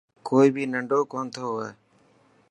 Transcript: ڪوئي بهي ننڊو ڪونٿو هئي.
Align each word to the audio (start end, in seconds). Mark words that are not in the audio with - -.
ڪوئي 0.27 0.49
بهي 0.53 0.63
ننڊو 0.73 0.99
ڪونٿو 1.11 1.45
هئي. 1.59 1.69